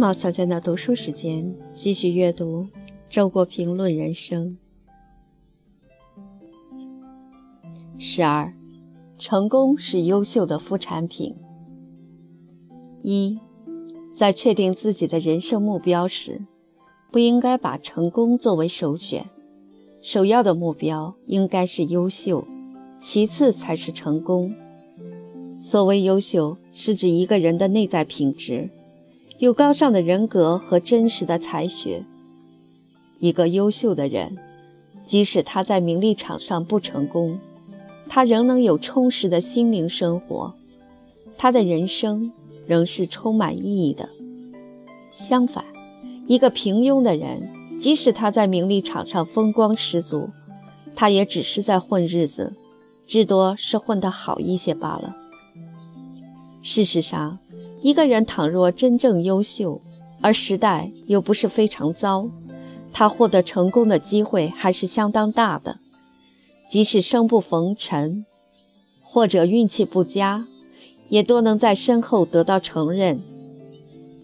[0.00, 2.62] 毛小娟的读书时间，继续阅读
[3.10, 4.56] 《周国评论人生》。
[7.98, 8.50] 十二，
[9.18, 11.36] 成功是优秀的副产品。
[13.02, 13.38] 一，
[14.14, 16.40] 在确定自己的人生目标时，
[17.12, 19.28] 不应该把成功作为首选，
[20.00, 22.42] 首要的目标应该是优秀，
[22.98, 24.54] 其次才是成功。
[25.60, 28.70] 所谓优秀，是指一个人的内在品质，
[29.40, 32.04] 有高尚的人格和真实的才学。
[33.20, 34.36] 一个优秀的人，
[35.06, 37.38] 即使他在名利场上不成功，
[38.06, 40.52] 他仍能有充实的心灵生活，
[41.38, 42.30] 他的人生
[42.66, 44.10] 仍是充满意义的。
[45.10, 45.64] 相反，
[46.26, 47.48] 一个平庸的人，
[47.80, 50.28] 即使他在名利场上风光十足，
[50.94, 52.54] 他也只是在混日子，
[53.06, 55.16] 至多是混得好一些罢了。
[56.62, 57.38] 事实上，
[57.82, 59.80] 一个人倘若真正优秀，
[60.20, 62.28] 而时代又不是非常糟，
[62.92, 65.78] 他获得成功的机会还是相当大的。
[66.68, 68.24] 即使生不逢辰，
[69.00, 70.46] 或者运气不佳，
[71.08, 73.20] 也多能在身后得到承认。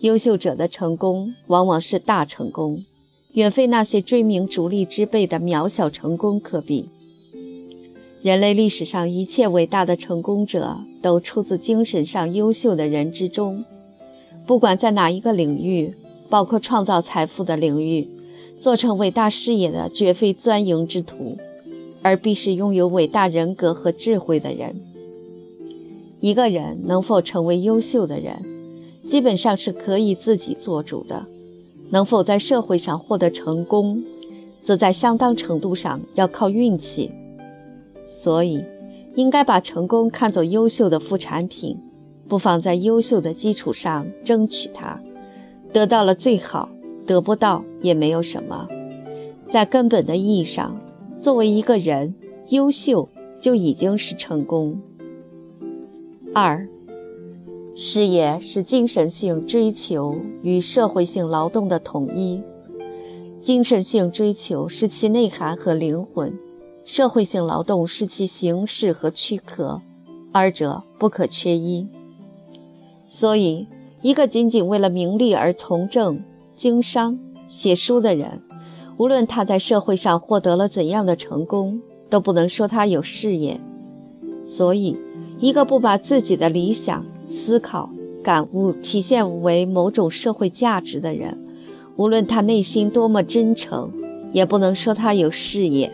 [0.00, 2.84] 优秀者的成功往往是大成功，
[3.32, 6.90] 远非那些追名逐利之辈的渺小成功可比。
[8.24, 13.62] 人类历史上一切伟大的成功者，都出自精神上优秀的人之中。
[14.46, 15.94] 不管在哪一个领域，
[16.30, 18.08] 包括创造财富的领域，
[18.58, 21.36] 做成伟大事业的绝非钻营之徒，
[22.00, 24.80] 而必是拥有伟大人格和智慧的人。
[26.20, 28.42] 一个人能否成为优秀的人，
[29.06, 31.26] 基本上是可以自己做主的；
[31.90, 34.02] 能否在社会上获得成功，
[34.62, 37.10] 则在相当程度上要靠运气。
[38.06, 38.64] 所以，
[39.14, 41.78] 应该把成功看作优秀的副产品，
[42.28, 45.00] 不妨在优秀的基础上争取它。
[45.72, 46.68] 得到了最好，
[47.06, 48.68] 得不到也没有什么。
[49.46, 50.80] 在根本的意义上，
[51.20, 52.14] 作为一个人，
[52.50, 53.08] 优秀
[53.40, 54.80] 就已经是成功。
[56.32, 56.68] 二，
[57.74, 62.40] 事业是精神性追求与社会性劳动的统一，
[63.40, 66.32] 精神性追求是其内涵和灵魂。
[66.84, 69.80] 社会性劳动是其形式和躯壳，
[70.32, 71.86] 二者不可缺一。
[73.08, 73.66] 所以，
[74.02, 76.22] 一个仅仅为了名利而从政、
[76.54, 78.42] 经商、写书的人，
[78.98, 81.80] 无论他在社会上获得了怎样的成功，
[82.10, 83.58] 都不能说他有事业。
[84.44, 84.94] 所以，
[85.38, 87.88] 一个不把自己的理想、思考、
[88.22, 91.38] 感悟体现为某种社会价值的人，
[91.96, 93.90] 无论他内心多么真诚，
[94.34, 95.90] 也不能说他有事业。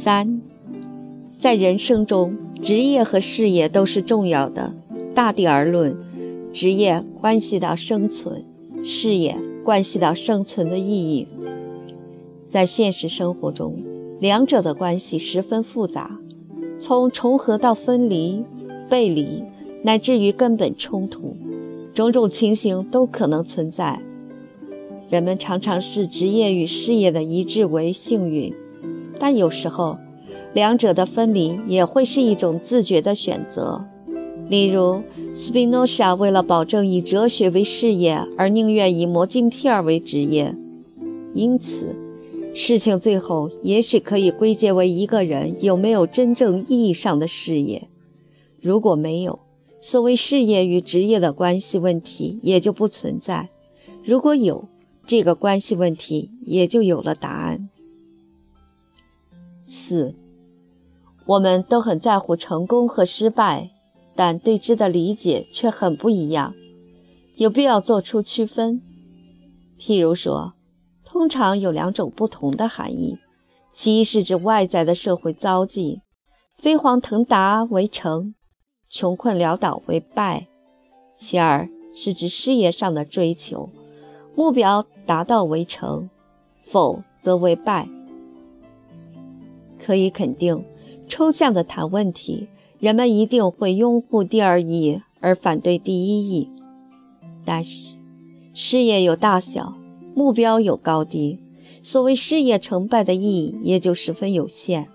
[0.00, 0.40] 三，
[1.40, 4.72] 在人生中，职业和事业都是重要的。
[5.12, 5.96] 大地而论，
[6.52, 8.44] 职业关系到生存，
[8.84, 11.26] 事业关系到生存的意义。
[12.48, 13.74] 在现实生活中，
[14.20, 16.20] 两者的关系十分复杂，
[16.78, 18.44] 从重合到分离、
[18.88, 19.42] 背离，
[19.82, 21.36] 乃至于根本冲突，
[21.92, 24.00] 种种情形都可能存在。
[25.10, 28.54] 人们常常视职业与事业的一致为幸运。
[29.18, 29.98] 但有时候，
[30.54, 33.84] 两者的分离也会是一种自觉的选择。
[34.48, 35.02] 例如，
[35.34, 40.54] 斯宾诺莎为了保证以哲学为事业，而宁愿以磨镜片为职业。
[41.34, 41.94] 因此，
[42.54, 47.88] 事情最后也许可以归结为一个人有没有真正意义上的事业。
[48.62, 49.38] 如果没有，
[49.80, 53.50] 所谓事业与职业的关系问题也就不存在；
[54.02, 54.64] 如果有，
[55.06, 57.68] 这个关系问题也就有了答案。
[59.70, 60.14] 四，
[61.26, 63.68] 我们都很在乎成功和失败，
[64.16, 66.54] 但对之的理解却很不一样，
[67.36, 68.80] 有必要做出区分。
[69.78, 70.54] 譬如说，
[71.04, 73.18] 通常有两种不同的含义：
[73.74, 76.00] 其一是指外在的社会遭际，
[76.56, 78.34] 飞黄腾达为成，
[78.88, 80.46] 穷困潦倒为败；
[81.18, 83.68] 其二是指事业上的追求，
[84.34, 86.08] 目标达到为成，
[86.62, 87.86] 否则为败。
[89.84, 90.64] 可以肯定，
[91.06, 92.48] 抽象的谈问题，
[92.78, 96.50] 人们一定会拥护第二义而反对第一义。
[97.44, 97.96] 但是，
[98.52, 99.74] 事业有大小，
[100.14, 101.38] 目标有高低，
[101.82, 104.88] 所谓事业成败的意义也就十分有限。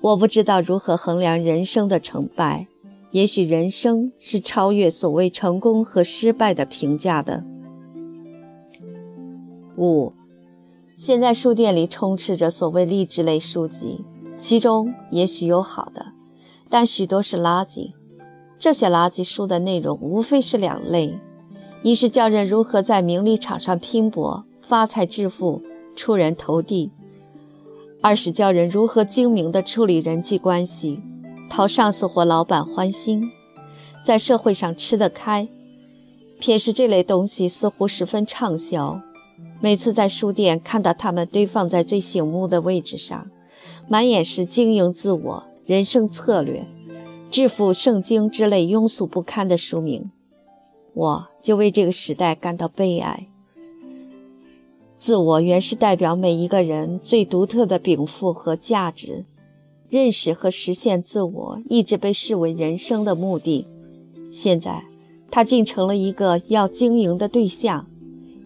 [0.00, 2.66] 我不知道如何衡量人生的成败，
[3.12, 7.44] 也许人生是超越所谓成功和失败的评价的。
[9.76, 10.12] 五。
[10.96, 14.04] 现在书店里充斥着所谓励志类书籍，
[14.38, 16.06] 其中也许有好的，
[16.68, 17.92] 但许多是垃圾。
[18.58, 21.18] 这些垃圾书的内容无非是两类：
[21.82, 25.60] 一是教人如何在名利场上拼搏、发财致富、
[25.96, 26.90] 出人头地；
[28.00, 31.00] 二是教人如何精明地处理人际关系，
[31.50, 33.32] 讨上司或老板欢心，
[34.04, 35.48] 在社会上吃得开。
[36.38, 39.00] 偏是这类东西似乎十分畅销，
[39.60, 43.30] 每次在书店看到它们堆放在最醒目的位置上，
[43.88, 46.66] 满眼是经营自我、人生策略、
[47.30, 50.10] 致富圣经之类庸俗不堪的书名，
[50.94, 53.28] 我就为这个时代感到悲哀。
[54.98, 59.24] 自我原是代表每一个人最独特的禀赋和价值，
[59.88, 63.66] 认识和实现自我一直被视为人生的目的，
[64.30, 64.84] 现在。
[65.34, 67.86] 它竟成了一个要经营的对象，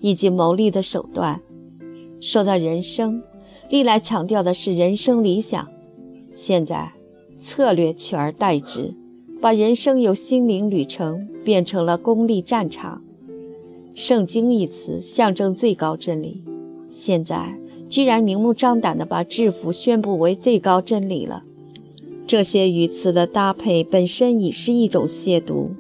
[0.07, 1.43] 以及谋利的手段。
[2.21, 3.21] 说到人生，
[3.69, 5.67] 历来强调的是人生理想，
[6.33, 6.93] 现在
[7.41, 8.95] 策略取而代之，
[9.41, 13.03] 把人生由心灵旅程变成了功利战场。
[13.97, 16.45] 圣经一词象征最高真理，
[16.89, 17.59] 现在
[17.89, 21.43] 居然明目张胆地把制服宣布为最高真理了。
[22.29, 25.71] 这些语词的搭配本身已是一种亵渎。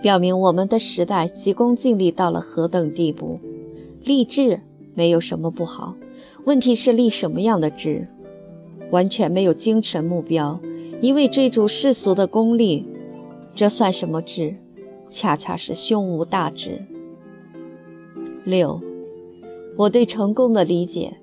[0.00, 3.40] 表明我们的时代急功近利到了何等地步？
[4.04, 4.60] 立志
[4.94, 5.96] 没有什么不好，
[6.44, 8.06] 问题是立什么样的志？
[8.90, 10.58] 完全没有精神目标，
[11.00, 12.86] 一味追逐世俗的功利，
[13.54, 14.54] 这算什么志？
[15.10, 16.80] 恰恰是胸无大志。
[18.44, 18.80] 六，
[19.76, 21.18] 我对成功的理解：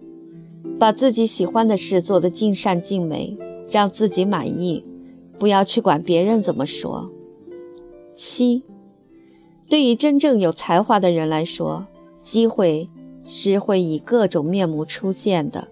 [0.78, 3.38] 把自己喜欢的事做得尽善尽美，
[3.72, 4.84] 让自己满意，
[5.40, 7.10] 不要去管别人怎么说。
[8.16, 8.64] 七，
[9.70, 11.86] 对于真正有才华的人来说，
[12.24, 12.90] 机会
[13.26, 15.68] 是会以各种面目出现的。